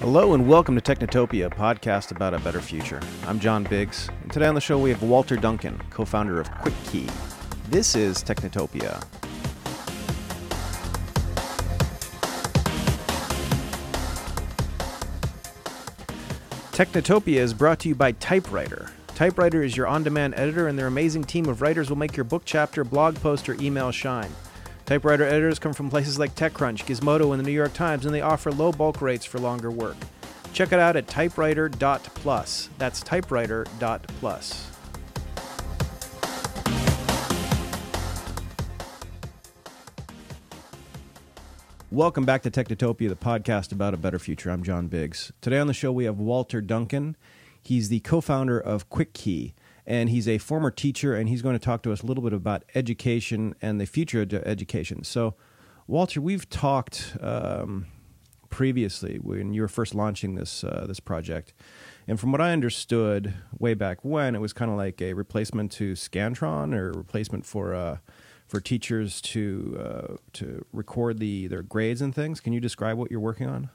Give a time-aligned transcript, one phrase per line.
[0.00, 3.02] Hello and welcome to Technotopia, a podcast about a better future.
[3.26, 6.48] I'm John Biggs, and today on the show we have Walter Duncan, co founder of
[6.48, 7.06] QuickKey.
[7.68, 9.04] This is Technotopia.
[16.72, 18.90] Technotopia is brought to you by Typewriter.
[19.08, 22.24] Typewriter is your on demand editor, and their amazing team of writers will make your
[22.24, 24.30] book chapter, blog post, or email shine.
[24.90, 28.22] Typewriter editors come from places like TechCrunch, Gizmodo, and the New York Times, and they
[28.22, 29.94] offer low bulk rates for longer work.
[30.52, 32.70] Check it out at typewriter.plus.
[32.76, 34.66] That's typewriter.plus.
[41.92, 44.50] Welcome back to Technotopia, the podcast about a better future.
[44.50, 45.30] I'm John Biggs.
[45.40, 47.16] Today on the show, we have Walter Duncan.
[47.62, 49.52] He's the co founder of QuickKey
[49.90, 52.32] and he's a former teacher, and he's going to talk to us a little bit
[52.32, 55.02] about education and the future of education.
[55.02, 55.34] So,
[55.88, 57.86] Walter, we've talked um,
[58.50, 61.52] previously when you were first launching this uh, this project,
[62.06, 65.72] and from what I understood way back when, it was kind of like a replacement
[65.72, 67.74] to Scantron or replacement for.
[67.74, 67.98] Uh,
[68.46, 73.08] for teachers to uh, to record the their grades and things, can you describe what
[73.08, 73.70] you're working on?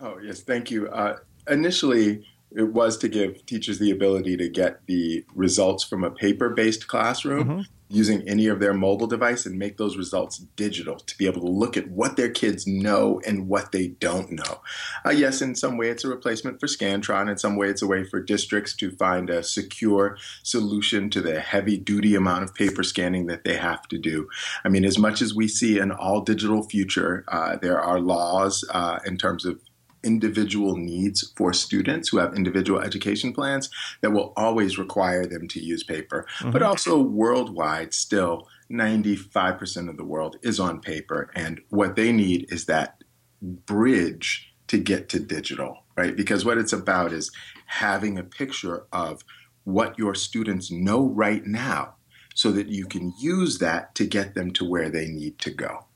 [0.00, 0.86] Oh yes, thank you.
[0.88, 1.16] Uh,
[1.48, 6.48] initially, it was to give teachers the ability to get the results from a paper
[6.48, 7.60] based classroom mm-hmm.
[7.88, 11.46] using any of their mobile device and make those results digital to be able to
[11.46, 14.60] look at what their kids know and what they don't know.
[15.04, 17.30] Uh, yes, in some way it's a replacement for Scantron.
[17.30, 21.40] In some way it's a way for districts to find a secure solution to the
[21.40, 24.28] heavy duty amount of paper scanning that they have to do.
[24.64, 28.64] I mean, as much as we see an all digital future, uh, there are laws
[28.70, 29.60] uh, in terms of
[30.02, 35.60] individual needs for students who have individual education plans that will always require them to
[35.60, 36.26] use paper.
[36.38, 36.50] Mm-hmm.
[36.52, 41.30] But also worldwide, still 95% of the world is on paper.
[41.34, 43.02] And what they need is that
[43.42, 46.16] bridge to get to digital, right?
[46.16, 47.30] Because what it's about is
[47.66, 49.24] having a picture of
[49.64, 51.94] what your students know right now
[52.34, 55.87] so that you can use that to get them to where they need to go.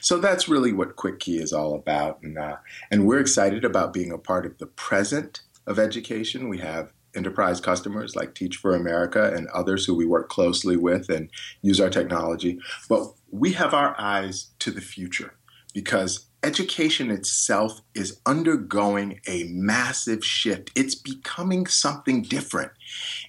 [0.00, 2.56] So that's really what QuickKey is all about, and uh,
[2.90, 6.48] and we're excited about being a part of the present of education.
[6.48, 11.08] We have enterprise customers like Teach for America and others who we work closely with
[11.08, 11.30] and
[11.62, 15.34] use our technology, but we have our eyes to the future
[15.74, 20.70] because education itself is undergoing a massive shift.
[20.74, 22.72] It's becoming something different.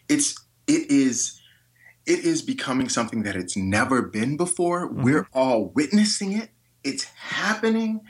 [0.08, 0.36] It's
[0.68, 1.39] it is
[2.10, 4.90] it is becoming something that it's never been before.
[4.90, 5.04] Mm-hmm.
[5.04, 6.50] We're all witnessing it.
[6.84, 8.02] It's happening.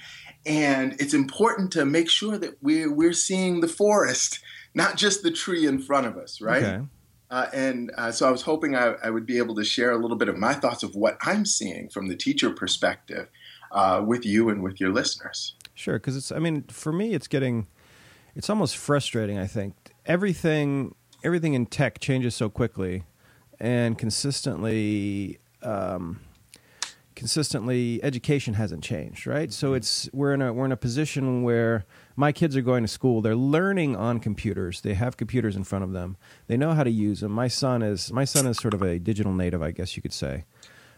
[0.46, 4.40] And it's important to make sure that we're, we're seeing the forest,
[4.74, 6.64] not just the tree in front of us, right?
[6.64, 6.86] Okay.
[7.30, 9.98] Uh, and uh, so I was hoping I, I, would be able to share a
[9.98, 13.28] little bit of my thoughts of what I'm seeing from the teacher perspective
[13.72, 15.54] uh, with you and with your listeners.
[15.76, 17.68] Sure, because it's, I mean, for me, it's getting,
[18.36, 19.76] it's almost frustrating, I think.
[20.08, 23.04] Everything, everything in tech changes so quickly
[23.59, 26.20] and consistently um,
[27.16, 29.52] consistently education hasn't changed right?
[29.52, 29.75] So mm-hmm.
[29.75, 33.22] it's we're in a we're in a position where my kids are going to school.
[33.22, 34.81] They're learning on computers.
[34.81, 36.16] They have computers in front of them.
[36.48, 39.00] They know how to use them my son is my son is sort of a
[39.00, 40.46] digital native i guess you could say.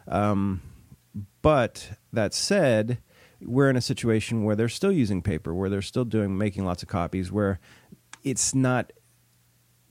[0.07, 0.61] Um,
[1.41, 2.99] but that said
[3.43, 6.83] we're in a situation where they're still using paper where they're still doing making lots
[6.83, 7.59] of copies where
[8.23, 8.91] it's not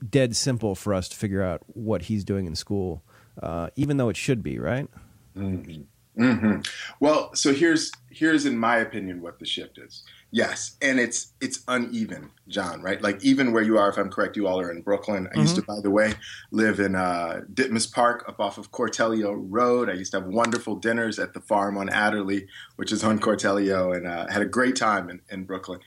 [0.07, 3.03] dead simple for us to figure out what he's doing in school,
[3.41, 4.87] uh, even though it should be, right?
[5.35, 5.81] Mm-hmm.
[6.17, 6.59] Mm-hmm.
[6.99, 10.03] Well, so here's here's in my opinion what the shift is.
[10.29, 12.81] Yes, and it's it's uneven, John.
[12.81, 13.01] Right?
[13.01, 15.27] Like even where you are, if I'm correct, you all are in Brooklyn.
[15.27, 15.41] I mm-hmm.
[15.41, 16.13] used to, by the way,
[16.51, 19.89] live in uh, Ditmas Park, up off of Cortelyou Road.
[19.89, 23.95] I used to have wonderful dinners at the farm on Adderley, which is on Cortelyou,
[23.95, 25.79] and uh, had a great time in, in Brooklyn.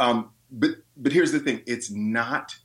[0.00, 2.56] Um, but but here's the thing: it's not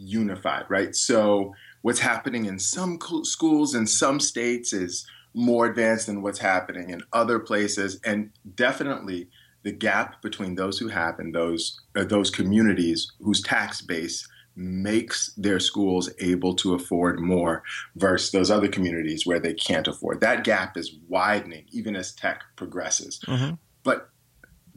[0.00, 0.94] unified, right?
[0.96, 6.90] So what's happening in some schools in some states is more advanced than what's happening
[6.90, 9.28] in other places, and definitely
[9.62, 14.26] the gap between those who have and those uh, those communities whose tax base
[14.56, 17.62] makes their schools able to afford more
[17.96, 20.20] versus those other communities where they can't afford.
[20.20, 23.20] That gap is widening even as tech progresses.
[23.26, 23.54] Mm-hmm.
[23.84, 24.10] But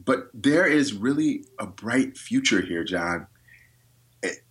[0.04, 3.26] but there is really a bright future here, John,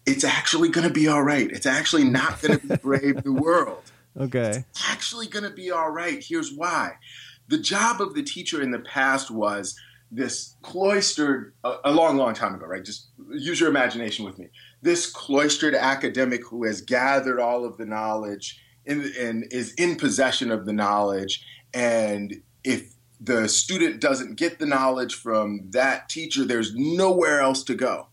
[0.06, 1.50] it's actually going to be all right.
[1.52, 3.84] It's actually not going to be brave the world.
[4.20, 4.64] Okay.
[4.70, 6.24] It's actually going to be all right.
[6.24, 6.94] Here's why.
[7.48, 9.76] The job of the teacher in the past was
[10.12, 12.86] this cloistered, a, a long, long time ago, right?
[12.86, 14.50] Just use your imagination with me.
[14.82, 20.52] This cloistered academic who has gathered all of the knowledge and, and is in possession
[20.52, 21.44] of the knowledge.
[21.74, 27.74] And if the student doesn't get the knowledge from that teacher, there's nowhere else to
[27.74, 28.08] go,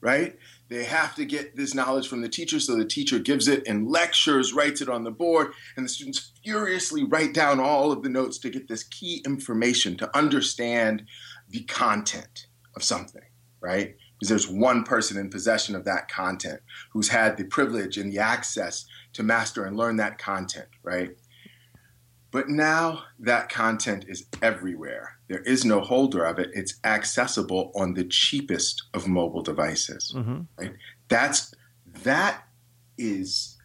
[0.00, 0.36] right?
[0.68, 3.88] They have to get this knowledge from the teacher, so the teacher gives it in
[3.88, 8.08] lectures, writes it on the board, and the students furiously write down all of the
[8.08, 11.04] notes to get this key information to understand
[11.48, 13.22] the content of something,
[13.60, 13.94] right?
[14.18, 16.60] Because there's one person in possession of that content
[16.90, 21.10] who's had the privilege and the access to master and learn that content, right?
[22.36, 25.16] But now that content is everywhere.
[25.26, 26.50] There is no holder of it.
[26.52, 30.12] It's accessible on the cheapest of mobile devices.
[30.14, 30.42] Mm-hmm.
[30.58, 30.74] Right?
[31.08, 31.54] That's
[32.02, 32.42] that
[32.98, 33.56] is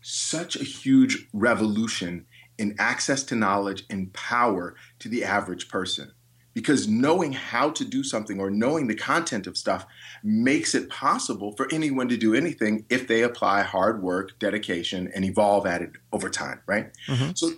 [0.00, 2.24] such a huge revolution
[2.56, 6.12] in access to knowledge and power to the average person.
[6.54, 9.84] Because knowing how to do something or knowing the content of stuff
[10.22, 15.26] makes it possible for anyone to do anything if they apply hard work, dedication, and
[15.26, 16.90] evolve at it over time, right?
[17.06, 17.32] Mm-hmm.
[17.34, 17.52] So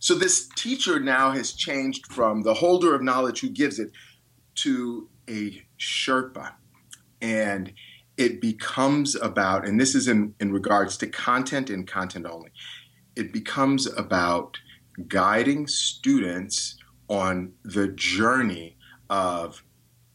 [0.00, 3.92] so this teacher now has changed from the holder of knowledge who gives it
[4.56, 6.54] to a Sherpa.
[7.20, 7.74] And
[8.16, 12.50] it becomes about, and this is in, in regards to content and content only,
[13.14, 14.58] it becomes about
[15.06, 16.76] guiding students
[17.08, 18.78] on the journey
[19.10, 19.62] of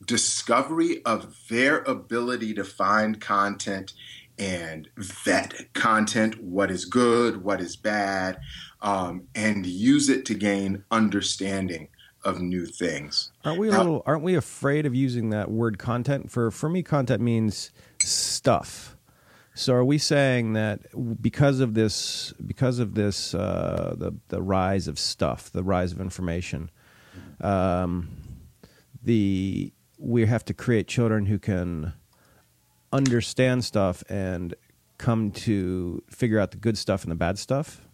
[0.07, 3.93] discovery of their ability to find content
[4.37, 8.39] and vet content, what is good, what is bad,
[8.85, 11.89] um, and use it to gain understanding
[12.23, 13.31] of new things.
[13.43, 14.03] Aren't we a little?
[14.05, 16.31] Aren't we afraid of using that word content?
[16.31, 18.95] For for me, content means stuff.
[19.55, 20.81] So are we saying that
[21.21, 25.99] because of this, because of this, uh, the the rise of stuff, the rise of
[25.99, 26.69] information,
[27.41, 28.09] um,
[29.03, 31.93] the we have to create children who can
[32.91, 34.53] understand stuff and
[34.97, 37.84] come to figure out the good stuff and the bad stuff?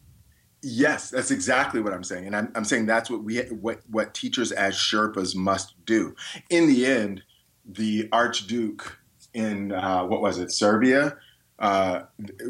[0.63, 4.13] Yes, that's exactly what I'm saying, and I'm, I'm saying that's what we what what
[4.13, 6.15] teachers as Sherpas must do.
[6.51, 7.23] In the end,
[7.65, 8.99] the Archduke
[9.33, 11.17] in uh, what was it, Serbia?
[11.57, 12.03] Uh,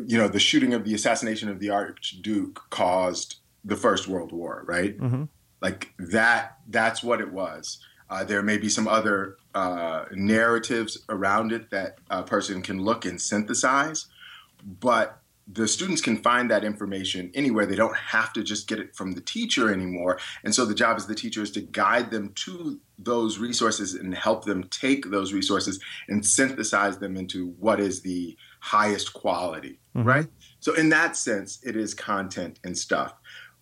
[0.05, 4.63] you know, the shooting of the assassination of the Archduke caused the First World War,
[4.67, 4.97] right?
[4.97, 5.23] Mm-hmm.
[5.61, 6.57] Like that.
[6.67, 7.79] That's what it was.
[8.09, 13.05] Uh, there may be some other uh, narratives around it that a person can look
[13.05, 14.07] and synthesize,
[14.81, 17.65] but the students can find that information anywhere.
[17.65, 20.19] They don't have to just get it from the teacher anymore.
[20.43, 24.13] And so the job as the teacher is to guide them to those resources and
[24.13, 30.07] help them take those resources and synthesize them into what is the highest quality, mm-hmm.
[30.07, 30.27] right?
[30.59, 33.13] So, in that sense, it is content and stuff.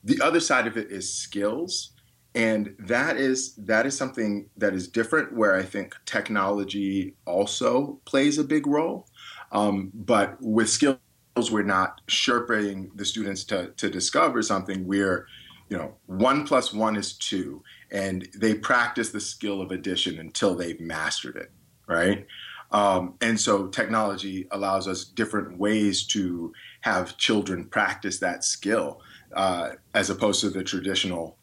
[0.04, 1.92] The other side of it is skills.
[2.36, 8.38] And that is that is something that is different where I think technology also plays
[8.38, 9.08] a big role.
[9.52, 11.00] Um, but with skills
[11.36, 14.86] we're not sherping the students to, to discover something.
[14.86, 15.28] We're,
[15.70, 20.56] you know, one plus one is two, and they practice the skill of addition until
[20.56, 21.52] they've mastered it,
[21.88, 22.26] right?
[22.72, 29.02] Um, and so technology allows us different ways to have children practice that skill
[29.34, 31.38] uh, as opposed to the traditional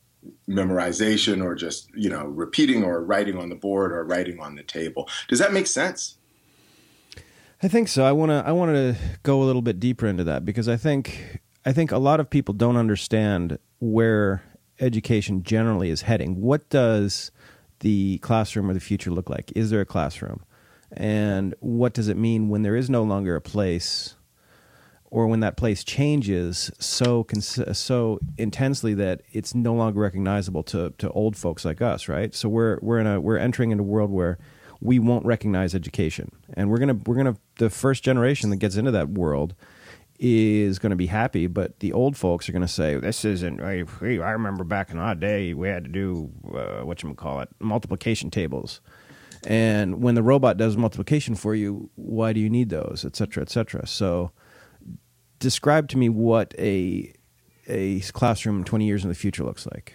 [0.48, 4.62] memorization or just you know repeating or writing on the board or writing on the
[4.62, 5.08] table.
[5.28, 6.15] Does that make sense?
[7.62, 8.04] I think so.
[8.04, 10.76] I want to I want to go a little bit deeper into that because I
[10.76, 14.42] think I think a lot of people don't understand where
[14.78, 16.40] education generally is heading.
[16.40, 17.30] What does
[17.80, 19.52] the classroom of the future look like?
[19.56, 20.42] Is there a classroom?
[20.92, 24.16] And what does it mean when there is no longer a place
[25.10, 30.90] or when that place changes so cons- so intensely that it's no longer recognizable to
[30.98, 32.34] to old folks like us, right?
[32.34, 34.36] So we're we're in a we're entering into a world where
[34.80, 38.90] we won't recognize education, and we're gonna we're gonna the first generation that gets into
[38.90, 39.54] that world
[40.18, 43.60] is going to be happy, but the old folks are going to say, "This isn't."
[43.60, 47.48] I remember back in our day, we had to do uh, what you call it,
[47.60, 48.80] multiplication tables,
[49.46, 53.42] and when the robot does multiplication for you, why do you need those, et cetera,
[53.42, 53.86] et cetera?
[53.86, 54.32] So,
[55.38, 57.12] describe to me what a
[57.68, 59.94] a classroom 20 years in the future looks like.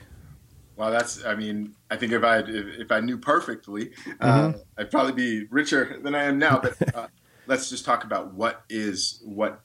[0.81, 1.23] Well, that's.
[1.23, 4.57] I mean, I think if I if, if I knew perfectly, uh, mm-hmm.
[4.57, 6.59] uh, I'd probably be richer than I am now.
[6.59, 7.07] But uh,
[7.45, 9.61] let's just talk about what is what.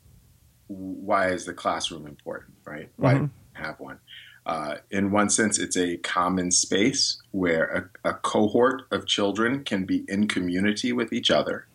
[0.66, 2.56] Why is the classroom important?
[2.66, 2.90] Right?
[2.96, 3.26] Why mm-hmm.
[3.54, 3.99] have one?
[4.44, 9.87] Uh, in one sense, it's a common space where a, a, cohort of children can
[9.87, 11.66] be in community with each other,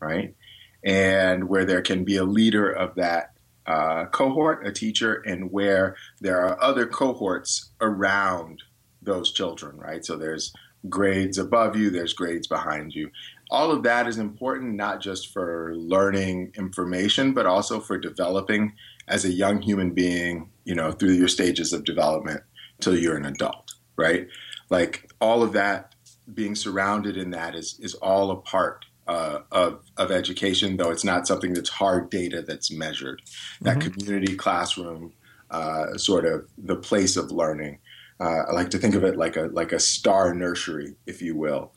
[0.00, 0.34] right?
[0.82, 3.32] And where there can be a leader of that
[3.64, 8.62] uh, cohort, a teacher, and where there are other cohorts around
[9.08, 10.04] those children, right?
[10.04, 10.52] So there's
[10.88, 13.10] grades above you, there's grades behind you.
[13.50, 18.74] All of that is important, not just for learning information, but also for developing
[19.08, 22.42] as a young human being, you know, through your stages of development
[22.80, 24.28] till you're an adult, right?
[24.70, 25.94] like all of that
[26.32, 31.04] being surrounded in that is is all a part uh, of of education, though it's
[31.04, 33.22] not something that's hard data that's measured.
[33.62, 33.90] That mm-hmm.
[33.90, 35.12] community classroom,
[35.50, 37.78] uh, sort of the place of learning.
[38.20, 41.36] Uh, I like to think of it like a like a star nursery, if you
[41.36, 41.72] will.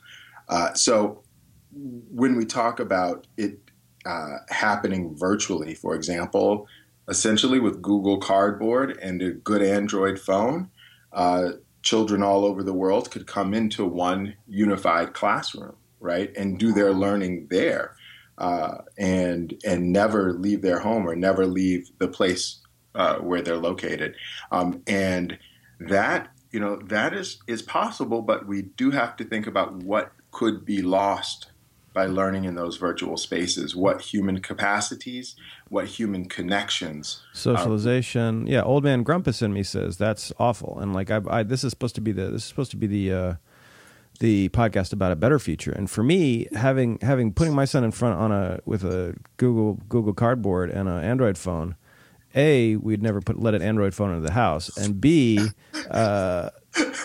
[0.49, 1.23] Uh, so
[1.71, 3.59] when we talk about it
[4.05, 6.67] uh, happening virtually, for example,
[7.07, 10.69] essentially with Google Cardboard and a good Android phone,
[11.13, 11.51] uh,
[11.83, 16.93] children all over the world could come into one unified classroom, right, and do their
[16.93, 17.95] learning there,
[18.37, 22.59] uh, and and never leave their home or never leave the place
[22.95, 24.15] uh, where they're located,
[24.51, 25.37] um, and
[25.89, 30.11] that you know that is is possible, but we do have to think about what
[30.31, 31.51] could be lost
[31.93, 35.35] by learning in those virtual spaces what human capacities
[35.69, 38.51] what human connections socialization are.
[38.51, 41.71] yeah old man grumpus in me says that's awful and like I, I, this is
[41.71, 43.33] supposed to be the this is supposed to be the uh
[44.19, 47.91] the podcast about a better future and for me having having putting my son in
[47.91, 51.75] front on a with a google google cardboard and an android phone
[52.35, 55.39] a we'd never put let an android phone into the house and b
[55.89, 56.49] uh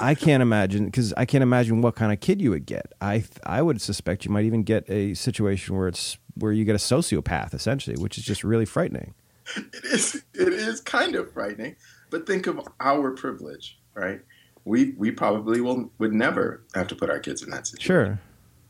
[0.00, 2.92] I can't imagine because I can't imagine what kind of kid you would get.
[3.00, 6.74] I I would suspect you might even get a situation where it's where you get
[6.74, 9.14] a sociopath essentially, which is just really frightening.
[9.56, 10.22] It is.
[10.34, 11.76] It is kind of frightening,
[12.10, 14.20] but think of our privilege, right?
[14.64, 17.86] We we probably will would never have to put our kids in that situation.
[17.86, 18.20] Sure.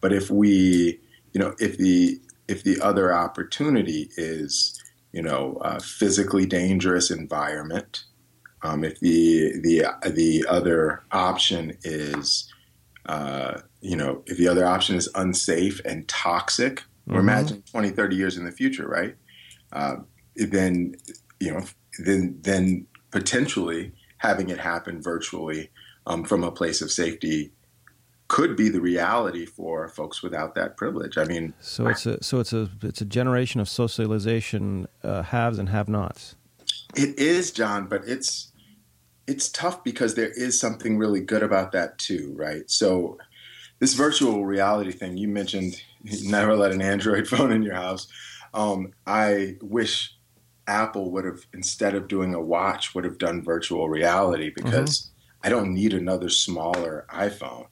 [0.01, 1.01] But if we,
[1.33, 4.81] you know, if the if the other opportunity is,
[5.17, 8.05] you know, a physically dangerous environment
[8.63, 12.53] um, if the the the other option is,
[13.07, 17.17] uh, you know, if the other option is unsafe and toxic, mm-hmm.
[17.17, 19.15] or imagine 20, 30 years in the future, right?
[19.73, 19.97] Uh,
[20.35, 20.97] then
[21.41, 21.65] you know,
[22.05, 25.71] then then potentially having it happen virtually
[26.07, 27.53] um, from a place of safety
[28.29, 31.17] could be the reality for folks without that privilege.
[31.17, 35.59] I mean, so it's a so it's a it's a generation of socialization uh, haves
[35.59, 36.35] and have-nots.
[36.97, 38.53] It is, John, but it's
[39.27, 42.69] it's tough because there is something really good about that too, right?
[42.71, 43.19] So
[43.79, 45.83] this virtual reality thing you mentioned,
[46.23, 48.09] never let an Android phone in your house.
[48.55, 50.17] Um, I wish
[50.67, 55.47] Apple would have instead of doing a watch would have done virtual reality because mm-hmm.
[55.47, 57.67] I don't need another smaller iPhone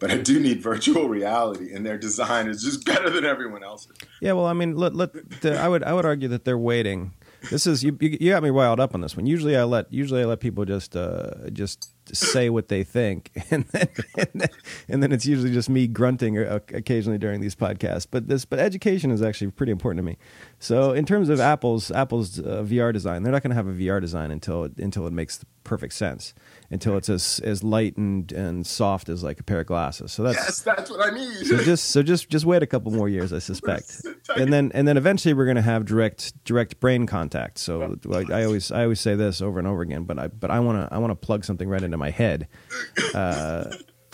[0.00, 3.92] but I do need virtual reality, and their design is just better than everyone else's.
[4.20, 7.12] Yeah, well, I mean, let, let the, I would I would argue that they're waiting
[7.48, 8.30] this is you, you.
[8.30, 9.26] got me riled up on this one.
[9.26, 13.64] Usually, I let usually I let people just uh, just say what they think, and
[13.66, 13.88] then,
[14.18, 14.48] and then,
[14.88, 18.06] and then it's usually just me grunting occasionally during these podcasts.
[18.10, 20.18] But this but education is actually pretty important to me.
[20.58, 23.72] So in terms of Apple's Apple's uh, VR design, they're not going to have a
[23.72, 26.34] VR design until until it makes perfect sense
[26.72, 30.12] until it's as as light and and soft as like a pair of glasses.
[30.12, 31.44] So that's yes, that's what I mean.
[31.44, 34.02] So just so just just wait a couple more years, I suspect,
[34.36, 37.58] and then and then eventually we're going to have direct direct brain contact.
[37.58, 40.50] So like, I always I always say this over and over again, but I but
[40.50, 42.46] I want to I want to plug something right into my head,
[43.14, 43.64] uh,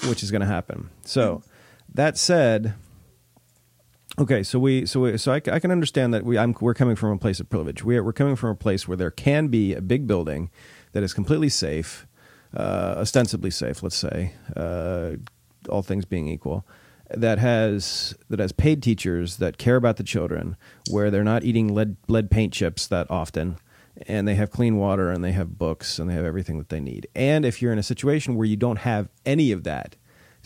[0.09, 0.91] which is going to happen.
[1.03, 1.43] So
[1.95, 2.75] that said.
[4.19, 6.97] Okay, so we so we, so I, I, can understand that we I'm, we're coming
[6.97, 7.85] from a place of privilege.
[7.85, 10.49] We are, we're coming from a place where there can be a big building
[10.93, 12.06] that is completely safe,
[12.57, 15.13] ostensibly safe, let's say, uh,
[15.69, 16.67] all things being equal,
[17.11, 20.57] that has that has paid teachers that care about the children,
[20.91, 23.59] where they're not eating lead lead paint chips that often,
[24.07, 26.81] and they have clean water and they have books and they have everything that they
[26.81, 27.07] need.
[27.15, 29.97] And if you're in a situation where you don't have any of that,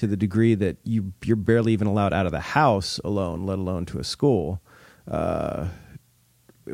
[0.00, 3.58] to the degree that you you're barely even allowed out of the house alone, let
[3.58, 4.60] alone to a school,
[5.06, 5.68] uh,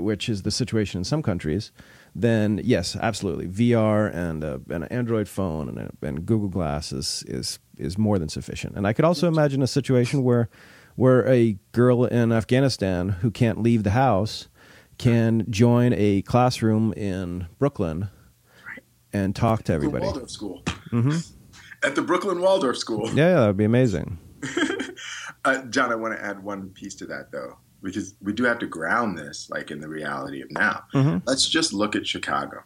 [0.07, 1.73] which is the situation in some countries
[2.19, 6.91] then yes, absolutely, VR and, a, and an Android phone and, a, and Google Glass
[6.91, 8.75] is, is is more than sufficient.
[8.75, 10.49] And I could also imagine a situation where
[10.95, 14.49] where a girl in Afghanistan who can't leave the house
[14.97, 18.09] can join a classroom in Brooklyn
[19.13, 20.07] and talk to everybody.
[20.07, 20.63] Waldorf School.
[20.91, 21.19] Mm-hmm.
[21.83, 23.11] At the Brooklyn Waldorf School.
[23.11, 24.19] Yeah, yeah that would be amazing.
[25.45, 28.59] uh, John, I want to add one piece to that though because we do have
[28.61, 30.85] to ground this like in the reality of now.
[30.95, 31.18] Mm-hmm.
[31.26, 32.62] Let's just look at Chicago.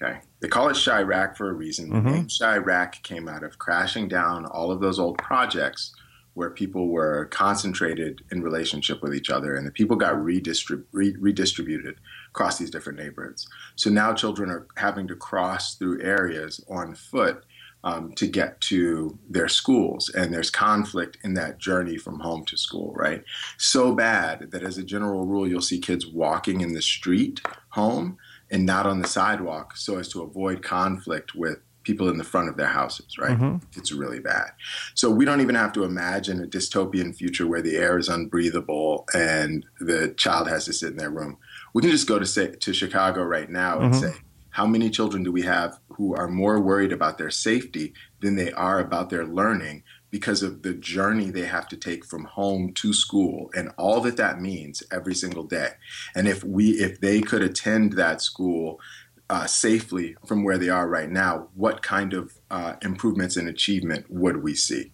[0.00, 1.90] Okay, they call it Chiraq for a reason.
[1.90, 2.06] Mm-hmm.
[2.06, 5.94] The name Chiraq came out of crashing down all of those old projects
[6.34, 11.16] where people were concentrated in relationship with each other, and the people got redistrib- re-
[11.18, 11.96] redistributed
[12.28, 13.48] across these different neighborhoods.
[13.76, 17.42] So now children are having to cross through areas on foot
[17.86, 20.08] um, to get to their schools.
[20.08, 23.22] And there's conflict in that journey from home to school, right?
[23.58, 28.18] So bad that as a general rule, you'll see kids walking in the street home
[28.50, 32.48] and not on the sidewalk so as to avoid conflict with people in the front
[32.48, 33.38] of their houses, right?
[33.38, 33.58] Mm-hmm.
[33.78, 34.50] It's really bad.
[34.94, 39.04] So we don't even have to imagine a dystopian future where the air is unbreathable
[39.14, 41.38] and the child has to sit in their room.
[41.72, 44.10] We can just go to say, to Chicago right now and mm-hmm.
[44.10, 44.18] say,
[44.56, 48.52] how many children do we have who are more worried about their safety than they
[48.52, 52.92] are about their learning because of the journey they have to take from home to
[52.92, 55.70] school and all that that means every single day
[56.14, 58.80] and if we if they could attend that school
[59.28, 64.06] uh, safely from where they are right now, what kind of uh, improvements in achievement
[64.08, 64.92] would we see?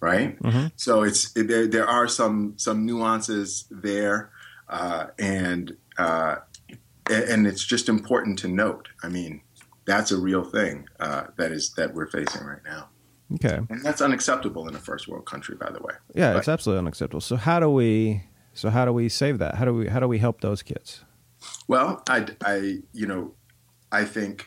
[0.00, 0.40] Right.
[0.40, 0.66] Mm-hmm.
[0.76, 1.66] So it's there.
[1.66, 4.30] There are some some nuances there,
[4.68, 6.36] uh, and uh,
[7.10, 8.88] and it's just important to note.
[9.02, 9.42] I mean,
[9.86, 12.88] that's a real thing uh, that is that we're facing right now.
[13.34, 13.60] Okay.
[13.68, 15.94] And that's unacceptable in a first world country, by the way.
[16.14, 17.20] Yeah, but, it's absolutely unacceptable.
[17.20, 18.22] So how do we
[18.54, 19.56] so how do we save that?
[19.56, 21.04] How do we how do we help those kids?
[21.66, 23.34] Well, I, I you know
[23.92, 24.46] I think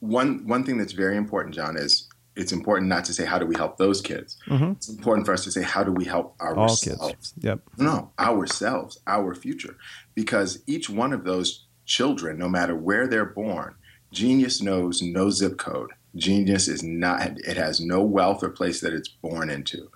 [0.00, 3.46] one one thing that's very important, John, is it's important not to say how do
[3.46, 4.36] we help those kids.
[4.48, 4.72] Mm-hmm.
[4.72, 6.88] It's important for us to say how do we help ourselves.
[7.00, 7.34] All kids.
[7.38, 7.60] Yep.
[7.78, 9.76] No, ourselves, our future,
[10.14, 13.74] because each one of those children, no matter where they're born,
[14.12, 15.90] genius knows no zip code.
[16.14, 19.90] Genius is not, it has no wealth or place that it's born into.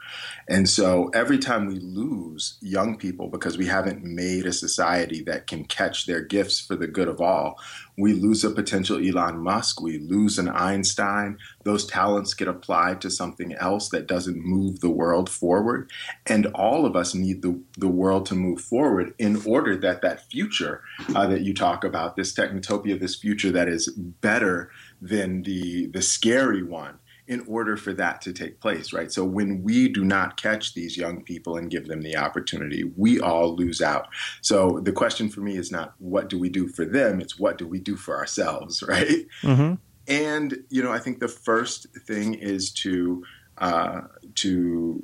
[0.48, 2.21] And so every time we lose
[2.60, 6.86] young people because we haven't made a society that can catch their gifts for the
[6.86, 7.58] good of all,
[7.96, 11.38] we lose a potential Elon Musk, we lose an Einstein.
[11.64, 15.90] Those talents get applied to something else that doesn't move the world forward.
[16.26, 20.30] And all of us need the, the world to move forward in order that that
[20.30, 20.82] future
[21.14, 24.70] uh, that you talk about, this technotopia, this future that is better
[25.02, 26.98] than the the scary one
[27.28, 29.12] in order for that to take place, right?
[29.12, 33.20] So when we do not catch these young people and give them the opportunity, we
[33.20, 34.08] all lose out.
[34.40, 37.58] So the question for me is not what do we do for them, it's what
[37.58, 39.26] do we do for ourselves, right?
[39.42, 39.74] Mm-hmm.
[40.08, 43.24] And you know, I think the first thing is to
[43.58, 44.02] uh,
[44.36, 45.02] to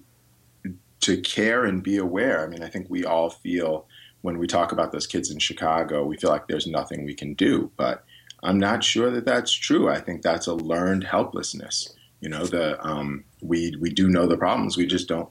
[1.00, 2.44] to care and be aware.
[2.44, 3.86] I mean, I think we all feel
[4.22, 7.34] when we talk about those kids in Chicago, we feel like there's nothing we can
[7.34, 8.04] do, but
[8.42, 9.88] I'm not sure that that's true.
[9.88, 11.94] I think that's a learned helplessness.
[12.20, 14.76] You know, the um, we we do know the problems.
[14.76, 15.28] We just don't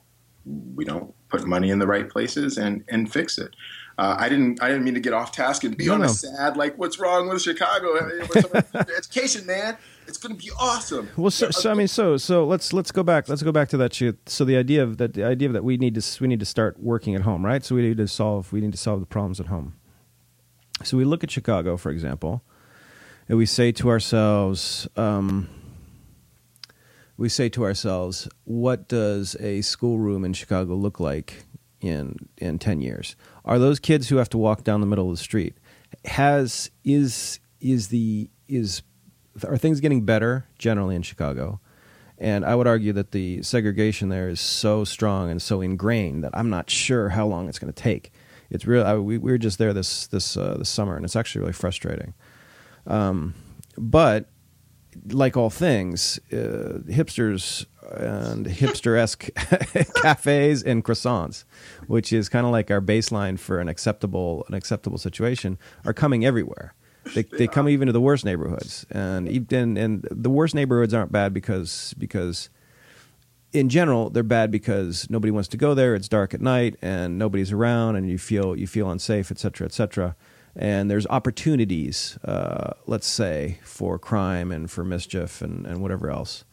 [0.75, 3.55] we don't put money in the right places and and fix it.
[3.97, 6.09] Uh, I didn't I didn't mean to get off task and be no, on a
[6.09, 7.95] sad like what's wrong with Chicago
[8.97, 9.77] education, man.
[10.07, 11.09] It's going to be awesome.
[11.17, 13.27] Well, so, so I mean, so so let's let's go back.
[13.27, 13.93] Let's go back to that.
[14.25, 16.45] So the idea of that the idea of that we need to we need to
[16.45, 17.65] start working at home, right?
[17.65, 19.75] So we need to solve we need to solve the problems at home.
[20.83, 22.43] So we look at Chicago, for example
[23.29, 25.49] and we say to ourselves, um,
[27.17, 31.43] we say to ourselves, what does a schoolroom in Chicago look like
[31.81, 33.15] in in ten years?
[33.43, 35.57] Are those kids who have to walk down the middle of the street?
[36.05, 38.83] Has is is the is
[39.43, 41.59] are things getting better generally in Chicago?
[42.19, 46.31] And I would argue that the segregation there is so strong and so ingrained that
[46.33, 48.11] I'm not sure how long it's going to take.
[48.49, 48.83] It's real.
[48.83, 51.53] I, we, we were just there this this uh, this summer, and it's actually really
[51.53, 52.13] frustrating.
[52.87, 53.35] Um,
[53.77, 54.29] but
[55.09, 59.29] like all things, uh, hipsters and hipster esque
[60.01, 61.45] cafes and croissants,
[61.87, 66.25] which is kind of like our baseline for an acceptable an acceptable situation, are coming
[66.25, 66.73] everywhere.
[67.15, 71.11] They, they come even to the worst neighborhoods, and even and the worst neighborhoods aren't
[71.11, 72.49] bad because because
[73.53, 75.95] in general they're bad because nobody wants to go there.
[75.95, 79.65] It's dark at night and nobody's around, and you feel you feel unsafe, et cetera,
[79.65, 80.15] et cetera
[80.57, 86.43] and there's opportunities, uh, let's say, for crime and for mischief and, and whatever else.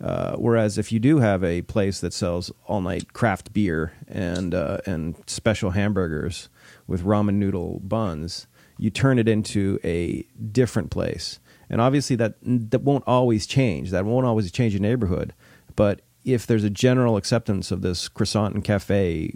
[0.00, 4.54] Uh, whereas if you do have a place that sells all night craft beer and
[4.54, 6.48] uh, and special hamburgers
[6.86, 8.46] with ramen noodle buns,
[8.78, 11.38] you turn it into a different place.
[11.68, 13.90] And obviously that that won't always change.
[13.90, 15.34] That won't always change a neighborhood.
[15.76, 19.34] But if there's a general acceptance of this croissant and cafe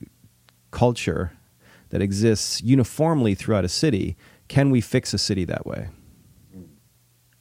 [0.70, 1.32] culture
[1.90, 4.16] that exists uniformly throughout a city.
[4.48, 5.88] Can we fix a city that way?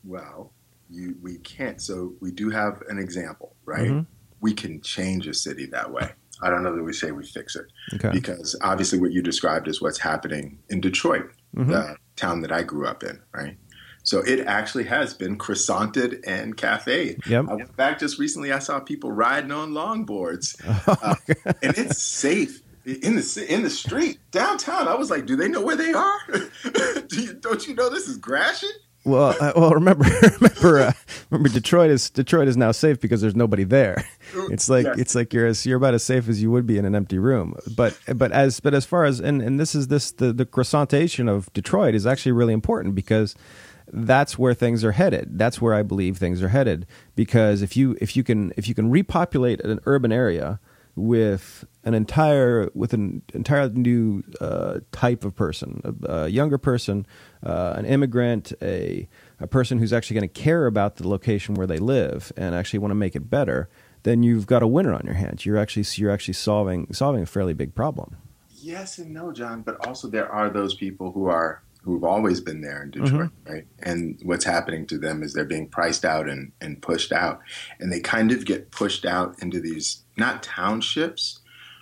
[0.03, 0.53] Well,
[0.89, 1.81] you, we can't.
[1.81, 3.89] So we do have an example, right?
[3.89, 4.01] Mm-hmm.
[4.41, 6.11] We can change a city that way.
[6.41, 8.09] I don't know that we say we fix it okay.
[8.11, 11.71] because obviously what you described is what's happening in Detroit, mm-hmm.
[11.71, 13.57] the town that I grew up in, right?
[14.03, 17.17] So it actually has been croissanted and cafe.
[17.25, 17.45] Yep.
[17.49, 18.51] I went back just recently.
[18.51, 20.55] I saw people riding on longboards,
[20.87, 24.87] oh uh, and it's safe in the in the street downtown.
[24.87, 26.19] I was like, do they know where they are?
[27.07, 28.71] do you, don't you know this is Gratiot?
[29.05, 30.05] Well, uh, well, remember,
[30.39, 30.93] remember, uh,
[31.29, 34.05] remember, Detroit is Detroit is now safe because there's nobody there.
[34.49, 34.97] It's like yes.
[34.97, 37.19] it's like you're as you're about as safe as you would be in an empty
[37.19, 37.55] room.
[37.75, 41.27] But but as but as far as and and this is this the the croissantation
[41.27, 43.35] of Detroit is actually really important because
[43.91, 45.37] that's where things are headed.
[45.37, 46.87] That's where I believe things are headed.
[47.15, 50.59] Because if you if you can if you can repopulate an urban area
[50.95, 57.05] with an entire with an entire new uh, type of person, a, a younger person,
[57.43, 59.07] uh, an immigrant, a
[59.39, 62.79] a person who's actually going to care about the location where they live and actually
[62.79, 63.69] want to make it better,
[64.03, 65.45] then you've got a winner on your hands.
[65.45, 68.17] You're actually you're actually solving solving a fairly big problem.
[68.61, 69.61] Yes and no, John.
[69.61, 73.51] But also there are those people who are who've always been there in Detroit, mm-hmm.
[73.51, 73.67] right?
[73.79, 77.41] And what's happening to them is they're being priced out and, and pushed out.
[77.79, 81.41] And they kind of get pushed out into these not townships,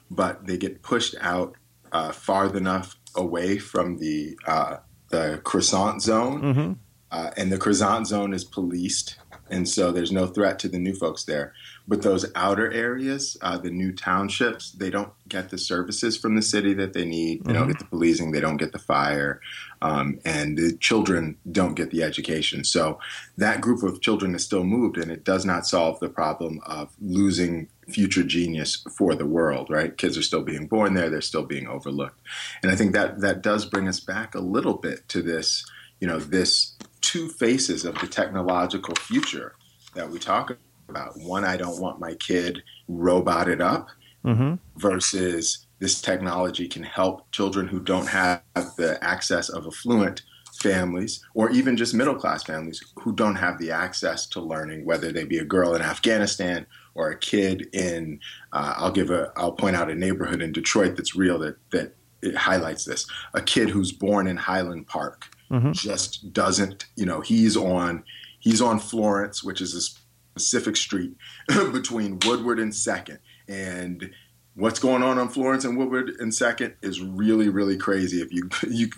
[0.09, 1.55] but they get pushed out
[1.91, 4.77] uh, far enough away from the uh,
[5.09, 6.41] the croissant zone.
[6.41, 6.73] Mm-hmm.
[7.11, 9.17] Uh, and the croissant zone is policed
[9.51, 11.53] and so there's no threat to the new folks there.
[11.87, 16.41] But those outer areas, uh, the new townships, they don't get the services from the
[16.41, 17.43] city that they need.
[17.43, 17.59] They mm-hmm.
[17.59, 19.41] don't get the policing, they don't get the fire,
[19.81, 22.63] um, and the children don't get the education.
[22.63, 22.99] So
[23.37, 26.95] that group of children is still moved, and it does not solve the problem of
[27.01, 29.69] losing future genius for the world.
[29.69, 29.97] Right?
[29.97, 32.21] Kids are still being born there; they're still being overlooked,
[32.63, 35.65] and I think that that does bring us back a little bit to this.
[35.99, 39.55] You know, this two faces of the technological future
[39.95, 40.55] that we talk
[40.87, 41.17] about.
[41.17, 43.89] One, I don't want my kid roboted up
[44.23, 44.55] mm-hmm.
[44.77, 48.43] versus this technology can help children who don't have
[48.77, 50.21] the access of affluent
[50.53, 55.11] families or even just middle class families who don't have the access to learning, whether
[55.11, 58.19] they be a girl in Afghanistan or a kid in,
[58.53, 61.95] uh, I'll give a, I'll point out a neighborhood in Detroit that's real that, that
[62.21, 63.07] it highlights this.
[63.33, 65.71] A kid who's born in Highland Park mm-hmm.
[65.73, 68.03] just doesn't, you know, he's on
[68.39, 71.15] he's on Florence, which is a specific street
[71.47, 74.11] between Woodward and Second, and
[74.55, 78.21] what's going on on Florence and Woodward and Second is really really crazy.
[78.21, 78.89] If you you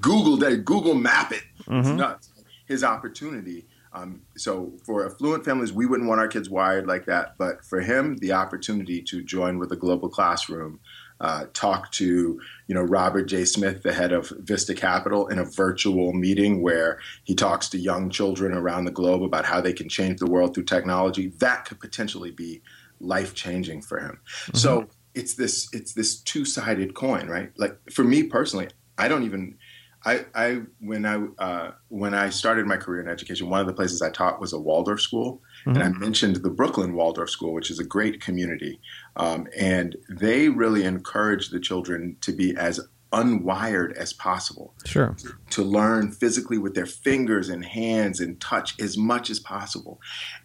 [0.00, 1.78] Google that, Google map it, mm-hmm.
[1.78, 2.30] it's nuts.
[2.66, 3.66] His opportunity.
[3.94, 7.36] Um, so for affluent families, we wouldn't want our kids wired like that.
[7.38, 10.80] But for him, the opportunity to join with a global classroom
[11.20, 13.44] uh, talk to you know Robert J.
[13.44, 18.10] Smith, the head of Vista Capital, in a virtual meeting where he talks to young
[18.10, 21.28] children around the globe about how they can change the world through technology.
[21.38, 22.62] That could potentially be
[23.00, 24.18] life changing for him.
[24.26, 24.56] Mm-hmm.
[24.56, 27.52] So it's this it's this two sided coin, right?
[27.56, 29.56] Like for me personally, I don't even.
[30.04, 33.72] I, I when I uh, when I started my career in education, one of the
[33.72, 35.80] places I taught was a Waldorf school, Mm-hmm.
[35.80, 38.80] And I mentioned the Brooklyn Waldorf School, which is a great community.
[39.16, 42.80] Um, and they really encourage the children to be as
[43.12, 44.74] unwired as possible.
[44.84, 45.14] Sure.
[45.18, 50.00] To, to, learn physically with their fingers and hands and touch as much as possible.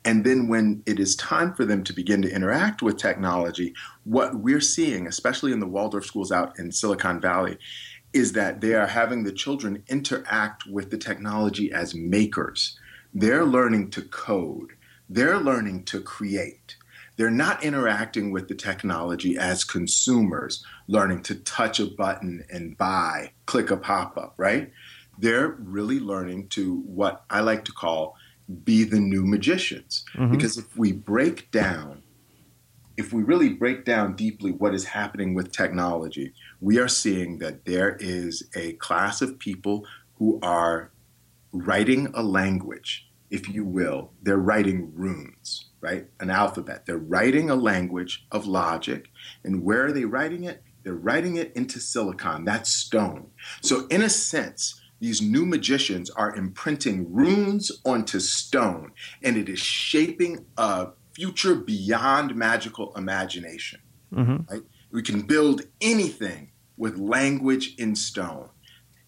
[0.06, 4.36] And then when it is time for them to begin to interact with technology, what
[4.36, 7.58] we're seeing, especially in the Waldorf schools out in Silicon Valley,
[8.14, 12.78] is that they are having the children interact with the technology as makers.
[13.14, 14.72] They're learning to code.
[15.10, 16.76] They're learning to create.
[17.18, 23.32] They're not interacting with the technology as consumers, learning to touch a button and buy,
[23.46, 24.72] click a pop up, right?
[25.18, 28.16] They're really learning to what I like to call
[28.64, 30.06] be the new magicians.
[30.16, 30.32] Mm-hmm.
[30.32, 32.04] Because if we break down,
[33.00, 37.64] if we really break down deeply what is happening with technology, we are seeing that
[37.64, 39.86] there is a class of people
[40.16, 40.92] who are
[41.54, 46.08] writing a language if you will, they're writing runes, right?
[46.20, 46.86] An alphabet.
[46.86, 49.10] They're writing a language of logic.
[49.44, 50.64] And where are they writing it?
[50.84, 52.44] They're writing it into silicon.
[52.46, 53.28] That's stone.
[53.62, 59.60] So, in a sense, these new magicians are imprinting runes onto stone, and it is
[59.60, 60.88] shaping a
[61.20, 63.82] future beyond magical imagination.
[64.14, 64.38] Mm-hmm.
[64.50, 64.64] Right?
[64.90, 68.50] We can build anything with language in stone.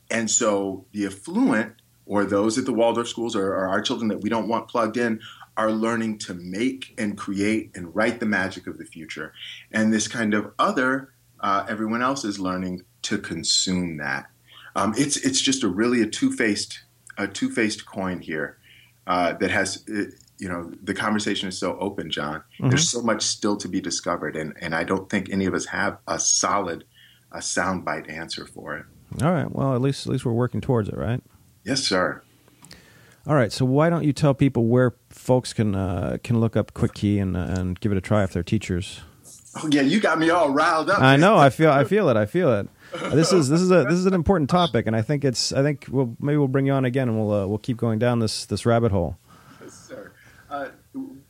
[0.09, 4.19] And so the affluent or those at the Waldorf schools or, or, our children that
[4.19, 5.21] we don't want plugged in
[5.55, 9.33] are learning to make and create and write the magic of the future.
[9.71, 14.25] And this kind of other, uh, everyone else is learning to consume that.
[14.75, 16.83] Um, it's it's just a really a two faced
[17.17, 18.57] a two faced coin here
[19.07, 19.85] uh, that has.
[20.41, 22.69] You know the conversation is so open john mm-hmm.
[22.69, 25.67] there's so much still to be discovered and, and i don't think any of us
[25.67, 26.83] have a solid
[27.31, 28.85] a soundbite answer for it
[29.23, 31.21] all right well at least at least we're working towards it right
[31.63, 32.21] Yes, sir.
[33.27, 36.73] All right, so why don't you tell people where folks can uh, can look up
[36.73, 39.01] Quick Key and uh, and give it a try if they're teachers?
[39.55, 41.01] Oh yeah, you got me all riled up.
[41.01, 41.37] I know.
[41.37, 41.69] I feel.
[41.69, 42.17] I feel it.
[42.17, 42.67] I feel it.
[43.11, 45.53] This is this is a this is an important topic, and I think it's.
[45.53, 47.99] I think we'll maybe we'll bring you on again, and we'll uh, we'll keep going
[47.99, 49.17] down this this rabbit hole.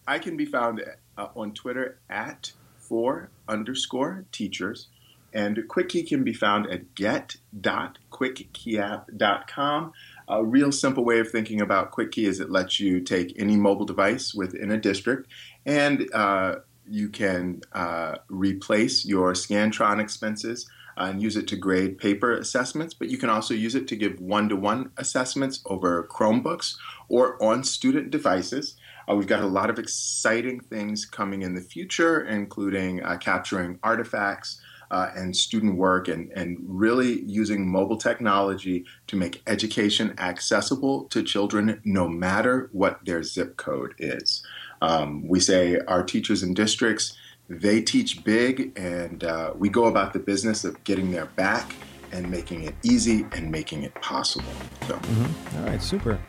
[0.07, 0.81] I can be found
[1.17, 4.87] uh, on Twitter at four underscore teachers.
[5.33, 9.93] And Quick Key can be found at get.quickkeyApp.com.
[10.27, 13.85] A real simple way of thinking about QuickKey is it lets you take any mobile
[13.85, 15.29] device within a district
[15.65, 16.55] and uh,
[16.87, 23.09] you can uh, replace your Scantron expenses and use it to grade paper assessments, but
[23.09, 26.75] you can also use it to give one to one assessments over Chromebooks
[27.07, 28.75] or on student devices.
[29.09, 33.79] Uh, we've got a lot of exciting things coming in the future, including uh, capturing
[33.83, 34.61] artifacts.
[34.89, 41.23] Uh, and student work, and, and really using mobile technology to make education accessible to
[41.23, 44.45] children no matter what their zip code is.
[44.81, 47.17] Um, we say our teachers and districts
[47.51, 51.75] they teach big, and uh, we go about the business of getting their back
[52.13, 54.51] and making it easy and making it possible.
[54.87, 54.95] So.
[54.95, 55.57] Mm-hmm.
[55.57, 56.19] All right, super.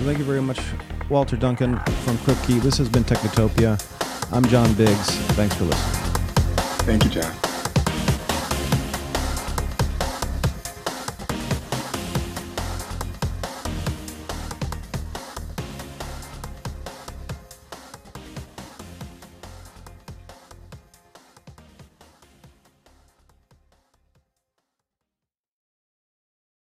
[0.00, 0.58] So thank you very much,
[1.10, 2.62] Walter Duncan from QuickKey.
[2.62, 3.76] This has been Technotopia.
[4.32, 5.10] I'm John Biggs.
[5.36, 6.24] Thanks for listening.
[6.86, 7.49] Thank you, John.